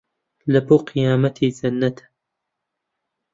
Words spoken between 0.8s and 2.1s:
قیامەتێ جەننەت